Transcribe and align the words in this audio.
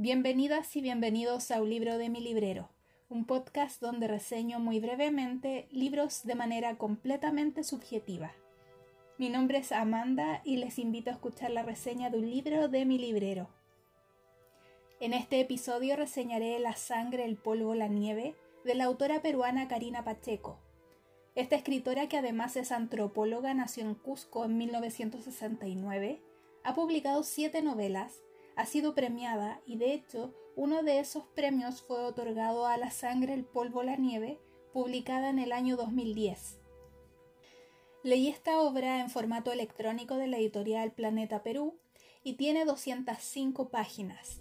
Bienvenidas 0.00 0.76
y 0.76 0.80
bienvenidos 0.80 1.50
a 1.50 1.60
Un 1.60 1.70
libro 1.70 1.98
de 1.98 2.08
mi 2.08 2.20
librero, 2.20 2.68
un 3.08 3.24
podcast 3.24 3.82
donde 3.82 4.06
reseño 4.06 4.60
muy 4.60 4.78
brevemente 4.78 5.66
libros 5.72 6.22
de 6.22 6.36
manera 6.36 6.78
completamente 6.78 7.64
subjetiva. 7.64 8.30
Mi 9.18 9.28
nombre 9.28 9.58
es 9.58 9.72
Amanda 9.72 10.40
y 10.44 10.58
les 10.58 10.78
invito 10.78 11.10
a 11.10 11.14
escuchar 11.14 11.50
la 11.50 11.64
reseña 11.64 12.10
de 12.10 12.18
un 12.18 12.30
libro 12.30 12.68
de 12.68 12.84
mi 12.84 12.96
librero. 12.96 13.48
En 15.00 15.14
este 15.14 15.40
episodio 15.40 15.96
reseñaré 15.96 16.60
La 16.60 16.76
sangre, 16.76 17.24
el 17.24 17.36
polvo, 17.36 17.74
la 17.74 17.88
nieve 17.88 18.36
de 18.64 18.76
la 18.76 18.84
autora 18.84 19.20
peruana 19.20 19.66
Karina 19.66 20.04
Pacheco. 20.04 20.60
Esta 21.34 21.56
escritora, 21.56 22.08
que 22.08 22.18
además 22.18 22.56
es 22.56 22.70
antropóloga, 22.70 23.52
nació 23.52 23.82
en 23.82 23.96
Cusco 23.96 24.44
en 24.44 24.58
1969, 24.58 26.22
ha 26.62 26.74
publicado 26.76 27.24
siete 27.24 27.62
novelas 27.62 28.22
ha 28.58 28.66
sido 28.66 28.92
premiada 28.92 29.60
y 29.66 29.76
de 29.76 29.94
hecho 29.94 30.34
uno 30.56 30.82
de 30.82 30.98
esos 30.98 31.22
premios 31.36 31.80
fue 31.80 32.04
otorgado 32.04 32.66
a 32.66 32.76
La 32.76 32.90
sangre, 32.90 33.32
el 33.32 33.44
polvo, 33.44 33.84
la 33.84 33.94
nieve, 33.94 34.40
publicada 34.72 35.30
en 35.30 35.38
el 35.38 35.52
año 35.52 35.76
2010. 35.76 36.58
Leí 38.02 38.26
esta 38.26 38.60
obra 38.60 39.00
en 39.00 39.10
formato 39.10 39.52
electrónico 39.52 40.16
de 40.16 40.26
la 40.26 40.38
editorial 40.38 40.90
Planeta 40.90 41.44
Perú 41.44 41.76
y 42.24 42.32
tiene 42.32 42.64
205 42.64 43.68
páginas. 43.68 44.40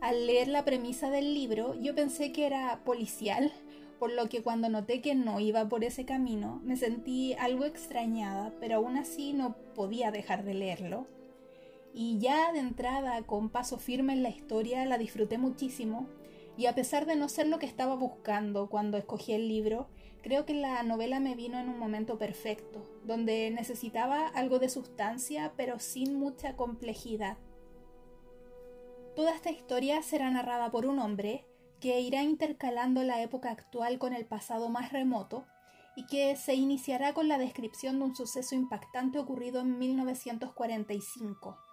Al 0.00 0.28
leer 0.28 0.46
la 0.46 0.64
premisa 0.64 1.10
del 1.10 1.34
libro 1.34 1.74
yo 1.74 1.96
pensé 1.96 2.30
que 2.30 2.46
era 2.46 2.84
policial, 2.84 3.52
por 3.98 4.12
lo 4.12 4.28
que 4.28 4.44
cuando 4.44 4.68
noté 4.68 5.00
que 5.00 5.16
no 5.16 5.40
iba 5.40 5.68
por 5.68 5.82
ese 5.82 6.04
camino 6.04 6.60
me 6.62 6.76
sentí 6.76 7.34
algo 7.34 7.64
extrañada, 7.64 8.54
pero 8.60 8.76
aún 8.76 8.96
así 8.96 9.32
no 9.32 9.56
podía 9.74 10.12
dejar 10.12 10.44
de 10.44 10.54
leerlo 10.54 11.08
y 11.98 12.18
ya 12.18 12.52
de 12.52 12.58
entrada 12.58 13.22
con 13.22 13.48
paso 13.48 13.78
firme 13.78 14.12
en 14.12 14.22
la 14.22 14.28
historia 14.28 14.84
la 14.84 14.98
disfruté 14.98 15.38
muchísimo 15.38 16.06
y 16.58 16.66
a 16.66 16.74
pesar 16.74 17.06
de 17.06 17.16
no 17.16 17.30
ser 17.30 17.48
lo 17.48 17.58
que 17.58 17.64
estaba 17.64 17.94
buscando 17.94 18.68
cuando 18.68 18.98
escogí 18.98 19.32
el 19.32 19.48
libro, 19.48 19.88
creo 20.22 20.44
que 20.44 20.52
la 20.52 20.82
novela 20.82 21.20
me 21.20 21.34
vino 21.34 21.58
en 21.58 21.70
un 21.70 21.78
momento 21.78 22.18
perfecto, 22.18 22.82
donde 23.04 23.50
necesitaba 23.50 24.28
algo 24.28 24.58
de 24.58 24.68
sustancia 24.68 25.54
pero 25.56 25.78
sin 25.78 26.18
mucha 26.18 26.54
complejidad. 26.54 27.38
Toda 29.14 29.34
esta 29.34 29.50
historia 29.50 30.02
será 30.02 30.30
narrada 30.30 30.70
por 30.70 30.84
un 30.84 30.98
hombre 30.98 31.46
que 31.80 32.00
irá 32.00 32.22
intercalando 32.22 33.04
la 33.04 33.22
época 33.22 33.50
actual 33.50 33.98
con 33.98 34.12
el 34.12 34.26
pasado 34.26 34.68
más 34.68 34.92
remoto 34.92 35.46
y 35.96 36.04
que 36.04 36.36
se 36.36 36.56
iniciará 36.56 37.14
con 37.14 37.26
la 37.26 37.38
descripción 37.38 37.98
de 37.98 38.04
un 38.04 38.14
suceso 38.14 38.54
impactante 38.54 39.18
ocurrido 39.18 39.60
en 39.62 39.78
1945 39.78 41.65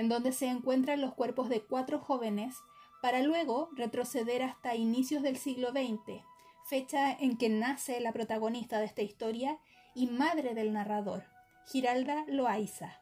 en 0.00 0.08
donde 0.08 0.32
se 0.32 0.46
encuentran 0.46 1.02
los 1.02 1.12
cuerpos 1.12 1.50
de 1.50 1.60
cuatro 1.60 1.98
jóvenes, 1.98 2.56
para 3.02 3.20
luego 3.20 3.68
retroceder 3.76 4.42
hasta 4.42 4.74
inicios 4.74 5.22
del 5.22 5.36
siglo 5.36 5.72
XX, 5.72 6.22
fecha 6.64 7.12
en 7.12 7.36
que 7.36 7.50
nace 7.50 8.00
la 8.00 8.12
protagonista 8.12 8.78
de 8.78 8.86
esta 8.86 9.02
historia 9.02 9.58
y 9.94 10.06
madre 10.06 10.54
del 10.54 10.72
narrador, 10.72 11.24
Giralda 11.66 12.24
Loaiza. 12.28 12.98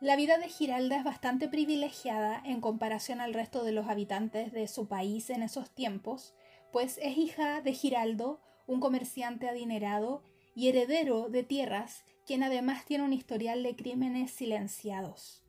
La 0.00 0.16
vida 0.16 0.38
de 0.38 0.48
Giralda 0.48 0.96
es 0.96 1.04
bastante 1.04 1.46
privilegiada 1.46 2.40
en 2.42 2.62
comparación 2.62 3.20
al 3.20 3.34
resto 3.34 3.62
de 3.62 3.72
los 3.72 3.88
habitantes 3.88 4.50
de 4.50 4.68
su 4.68 4.88
país 4.88 5.28
en 5.28 5.42
esos 5.42 5.74
tiempos, 5.74 6.34
pues 6.72 6.98
es 7.02 7.18
hija 7.18 7.60
de 7.60 7.74
Giraldo, 7.74 8.40
un 8.66 8.80
comerciante 8.80 9.46
adinerado 9.46 10.22
y 10.54 10.68
heredero 10.68 11.28
de 11.28 11.42
tierras, 11.42 12.02
quien 12.24 12.42
además 12.42 12.86
tiene 12.86 13.04
un 13.04 13.12
historial 13.12 13.62
de 13.62 13.76
crímenes 13.76 14.30
silenciados. 14.30 15.42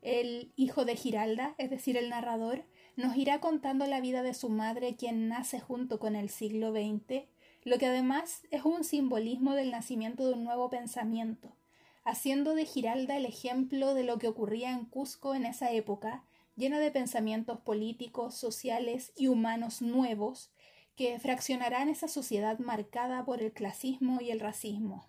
El 0.00 0.52
hijo 0.56 0.84
de 0.84 0.96
Giralda, 0.96 1.54
es 1.58 1.70
decir, 1.70 1.96
el 1.96 2.08
narrador, 2.08 2.64
nos 2.96 3.16
irá 3.16 3.40
contando 3.40 3.86
la 3.86 4.00
vida 4.00 4.22
de 4.22 4.34
su 4.34 4.48
madre, 4.48 4.96
quien 4.96 5.28
nace 5.28 5.60
junto 5.60 5.98
con 5.98 6.16
el 6.16 6.28
siglo 6.28 6.72
XX, 6.72 7.24
lo 7.64 7.78
que 7.78 7.86
además 7.86 8.42
es 8.50 8.64
un 8.64 8.84
simbolismo 8.84 9.54
del 9.54 9.70
nacimiento 9.70 10.26
de 10.26 10.34
un 10.34 10.44
nuevo 10.44 10.70
pensamiento, 10.70 11.56
haciendo 12.04 12.54
de 12.54 12.64
Giralda 12.64 13.16
el 13.16 13.26
ejemplo 13.26 13.94
de 13.94 14.04
lo 14.04 14.18
que 14.18 14.28
ocurría 14.28 14.70
en 14.70 14.84
Cusco 14.84 15.34
en 15.34 15.44
esa 15.44 15.72
época, 15.72 16.24
llena 16.56 16.78
de 16.78 16.90
pensamientos 16.90 17.60
políticos, 17.60 18.34
sociales 18.34 19.12
y 19.16 19.28
humanos 19.28 19.82
nuevos, 19.82 20.50
que 20.96 21.18
fraccionarán 21.20 21.88
esa 21.88 22.08
sociedad 22.08 22.58
marcada 22.58 23.24
por 23.24 23.42
el 23.42 23.52
clasismo 23.52 24.20
y 24.20 24.30
el 24.30 24.40
racismo. 24.40 25.08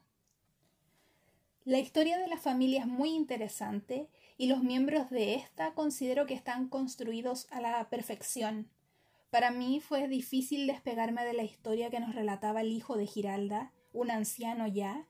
La 1.66 1.78
historia 1.78 2.18
de 2.18 2.28
la 2.28 2.38
familia 2.38 2.82
es 2.82 2.88
muy 2.88 3.10
interesante 3.10 4.08
y 4.38 4.48
los 4.48 4.64
miembros 4.64 5.10
de 5.10 5.36
esta 5.36 5.74
considero 5.74 6.26
que 6.26 6.34
están 6.34 6.70
construidos 6.70 7.48
a 7.52 7.60
la 7.60 7.90
perfección. 7.90 8.70
Para 9.30 9.52
mí 9.52 9.82
fue 9.82 10.08
difícil 10.08 10.68
despegarme 10.68 11.26
de 11.26 11.34
la 11.34 11.44
historia 11.44 11.90
que 11.90 12.00
nos 12.00 12.16
relataba 12.16 12.62
el 12.62 12.72
hijo 12.72 12.96
de 12.96 13.06
Giralda, 13.06 13.74
un 13.92 14.10
anciano 14.10 14.68
ya, 14.68 15.08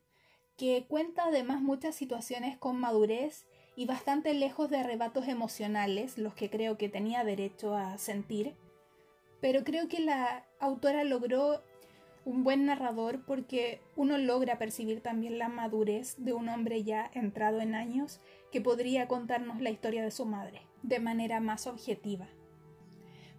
que 0.58 0.86
cuenta 0.88 1.26
además 1.26 1.62
muchas 1.62 1.96
situaciones 1.96 2.58
con 2.58 2.80
madurez 2.80 3.46
y 3.76 3.86
bastante 3.86 4.34
lejos 4.34 4.70
de 4.70 4.80
arrebatos 4.80 5.28
emocionales, 5.28 6.18
los 6.18 6.34
que 6.34 6.50
creo 6.50 6.78
que 6.78 6.90
tenía 6.90 7.24
derecho 7.24 7.76
a 7.76 7.98
sentir. 7.98 8.56
Pero 9.40 9.64
creo 9.64 9.88
que 9.88 10.00
la 10.00 10.46
autora 10.60 11.04
logró 11.04 11.64
un 12.25 12.44
buen 12.44 12.66
narrador 12.66 13.24
porque 13.25 13.81
uno 13.96 14.18
logra 14.18 14.57
percibir 14.57 15.02
también 15.02 15.38
la 15.38 15.50
madurez 15.50 16.16
de 16.18 16.34
un 16.34 16.50
hombre 16.50 16.84
ya 16.84 17.09
entrado 17.13 17.62
en 17.62 17.75
años 17.75 18.19
que 18.52 18.62
podría 18.62 19.07
contarnos 19.07 19.62
la 19.62 19.69
historia 19.69 20.03
de 20.03 20.12
su 20.12 20.25
madre 20.25 20.62
de 20.84 21.00
manera 21.00 21.40
más 21.40 21.68
objetiva. 21.68 22.28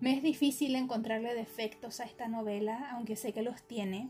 Me 0.00 0.14
es 0.16 0.22
difícil 0.22 0.74
encontrarle 0.76 1.34
defectos 1.34 2.00
a 2.00 2.04
esta 2.04 2.26
novela, 2.26 2.91
aunque 2.92 3.16
sé 3.16 3.32
que 3.32 3.42
los 3.42 3.62
tiene, 3.62 4.08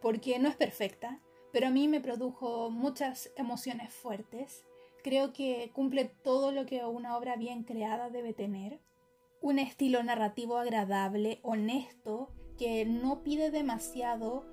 porque 0.00 0.38
no 0.40 0.48
es 0.48 0.56
perfecta, 0.56 1.20
pero 1.52 1.68
a 1.68 1.70
mí 1.70 1.86
me 1.86 2.00
produjo 2.00 2.70
muchas 2.70 3.30
emociones 3.36 3.92
fuertes. 3.92 4.64
Creo 5.04 5.32
que 5.32 5.70
cumple 5.74 6.06
todo 6.06 6.50
lo 6.50 6.66
que 6.66 6.84
una 6.84 7.16
obra 7.16 7.36
bien 7.36 7.62
creada 7.62 8.10
debe 8.10 8.32
tener. 8.32 8.80
Un 9.40 9.58
estilo 9.58 10.02
narrativo 10.02 10.56
agradable, 10.58 11.38
honesto, 11.42 12.30
que 12.58 12.84
no 12.84 13.22
pide 13.22 13.50
demasiado, 13.50 14.44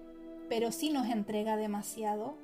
pero 0.47 0.71
sí 0.71 0.89
nos 0.89 1.07
entrega 1.07 1.57
demasiado, 1.57 2.35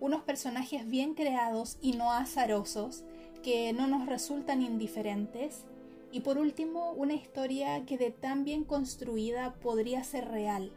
unos 0.00 0.22
personajes 0.22 0.88
bien 0.88 1.14
creados 1.14 1.78
y 1.80 1.92
no 1.92 2.12
azarosos, 2.12 3.04
que 3.42 3.72
no 3.72 3.86
nos 3.86 4.06
resultan 4.06 4.62
indiferentes, 4.62 5.64
y 6.10 6.20
por 6.20 6.38
último 6.38 6.92
una 6.92 7.14
historia 7.14 7.84
que 7.86 7.98
de 7.98 8.10
tan 8.10 8.44
bien 8.44 8.64
construida 8.64 9.54
podría 9.54 10.04
ser 10.04 10.28
real. 10.28 10.72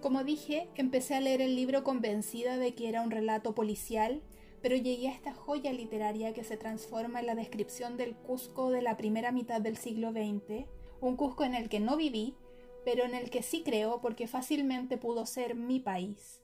Como 0.00 0.24
dije, 0.24 0.68
empecé 0.76 1.16
a 1.16 1.20
leer 1.20 1.42
el 1.42 1.56
libro 1.56 1.82
convencida 1.82 2.56
de 2.56 2.74
que 2.74 2.88
era 2.88 3.02
un 3.02 3.10
relato 3.10 3.54
policial, 3.54 4.22
pero 4.62 4.76
llegué 4.76 5.08
a 5.08 5.12
esta 5.12 5.34
joya 5.34 5.72
literaria 5.72 6.32
que 6.32 6.44
se 6.44 6.56
transforma 6.56 7.20
en 7.20 7.26
la 7.26 7.34
descripción 7.34 7.96
del 7.96 8.14
Cusco 8.14 8.70
de 8.70 8.82
la 8.82 8.96
primera 8.96 9.32
mitad 9.32 9.60
del 9.60 9.76
siglo 9.76 10.12
XX, 10.12 10.66
un 11.00 11.16
Cusco 11.16 11.44
en 11.44 11.54
el 11.54 11.68
que 11.68 11.80
no 11.80 11.96
viví, 11.96 12.34
pero 12.88 13.04
en 13.04 13.14
el 13.14 13.28
que 13.28 13.42
sí 13.42 13.62
creo 13.62 14.00
porque 14.00 14.26
fácilmente 14.26 14.96
pudo 14.96 15.26
ser 15.26 15.54
mi 15.54 15.78
país. 15.78 16.42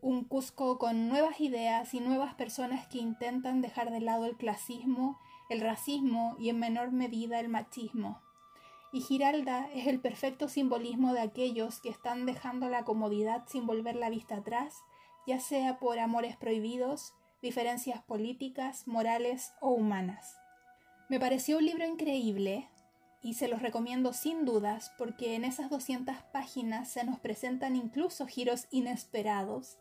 Un 0.00 0.24
Cusco 0.24 0.78
con 0.78 1.08
nuevas 1.08 1.40
ideas 1.40 1.94
y 1.94 2.00
nuevas 2.00 2.34
personas 2.34 2.88
que 2.88 2.98
intentan 2.98 3.62
dejar 3.62 3.92
de 3.92 4.00
lado 4.00 4.24
el 4.24 4.36
clasismo, 4.36 5.16
el 5.48 5.60
racismo 5.60 6.34
y 6.40 6.48
en 6.48 6.58
menor 6.58 6.90
medida 6.90 7.38
el 7.38 7.48
machismo. 7.48 8.20
Y 8.92 9.00
Giralda 9.00 9.70
es 9.74 9.86
el 9.86 10.00
perfecto 10.00 10.48
simbolismo 10.48 11.12
de 11.12 11.20
aquellos 11.20 11.80
que 11.80 11.88
están 11.88 12.26
dejando 12.26 12.68
la 12.68 12.82
comodidad 12.82 13.44
sin 13.46 13.64
volver 13.64 13.94
la 13.94 14.10
vista 14.10 14.38
atrás, 14.38 14.74
ya 15.24 15.38
sea 15.38 15.78
por 15.78 16.00
amores 16.00 16.36
prohibidos, 16.36 17.14
diferencias 17.42 18.02
políticas, 18.02 18.88
morales 18.88 19.52
o 19.60 19.68
humanas. 19.70 20.36
Me 21.08 21.20
pareció 21.20 21.58
un 21.58 21.66
libro 21.66 21.86
increíble, 21.86 22.68
y 23.26 23.34
se 23.34 23.48
los 23.48 23.60
recomiendo 23.60 24.12
sin 24.12 24.44
dudas 24.44 24.92
porque 24.96 25.34
en 25.34 25.44
esas 25.44 25.68
200 25.68 26.14
páginas 26.32 26.88
se 26.88 27.02
nos 27.02 27.18
presentan 27.18 27.74
incluso 27.74 28.24
giros 28.28 28.68
inesperados, 28.70 29.78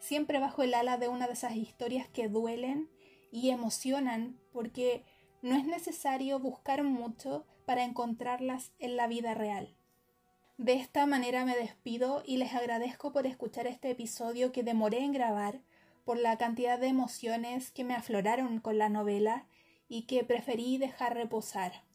siempre 0.00 0.40
bajo 0.40 0.64
el 0.64 0.74
ala 0.74 0.96
de 0.96 1.06
una 1.06 1.28
de 1.28 1.34
esas 1.34 1.54
historias 1.54 2.08
que 2.08 2.28
duelen 2.28 2.90
y 3.30 3.50
emocionan 3.50 4.36
porque 4.52 5.04
no 5.42 5.54
es 5.54 5.64
necesario 5.64 6.40
buscar 6.40 6.82
mucho 6.82 7.46
para 7.66 7.84
encontrarlas 7.84 8.72
en 8.80 8.96
la 8.96 9.06
vida 9.06 9.32
real. 9.32 9.76
De 10.56 10.72
esta 10.72 11.06
manera 11.06 11.44
me 11.44 11.54
despido 11.54 12.24
y 12.26 12.38
les 12.38 12.52
agradezco 12.52 13.12
por 13.12 13.28
escuchar 13.28 13.68
este 13.68 13.90
episodio 13.90 14.50
que 14.50 14.64
demoré 14.64 15.04
en 15.04 15.12
grabar, 15.12 15.60
por 16.04 16.18
la 16.18 16.36
cantidad 16.36 16.80
de 16.80 16.88
emociones 16.88 17.70
que 17.70 17.84
me 17.84 17.94
afloraron 17.94 18.58
con 18.58 18.76
la 18.76 18.88
novela 18.88 19.46
y 19.88 20.06
que 20.06 20.24
preferí 20.24 20.78
dejar 20.78 21.14
reposar. 21.14 21.86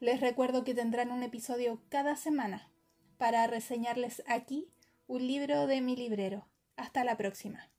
Les 0.00 0.18
recuerdo 0.18 0.64
que 0.64 0.74
tendrán 0.74 1.12
un 1.12 1.22
episodio 1.22 1.82
cada 1.90 2.16
semana 2.16 2.70
para 3.18 3.46
reseñarles 3.46 4.22
aquí 4.26 4.66
un 5.06 5.26
libro 5.26 5.66
de 5.66 5.82
mi 5.82 5.94
librero. 5.94 6.48
Hasta 6.76 7.04
la 7.04 7.18
próxima. 7.18 7.70